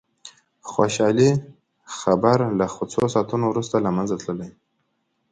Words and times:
د 0.03 0.03
خوشالي 0.71 1.31
خبر 1.97 2.37
له 2.59 2.65
څو 2.93 3.03
ساعتونو 3.13 3.45
وروسته 3.49 3.75
له 3.85 3.89
منځه 3.97 4.15
تللي. 4.25 4.49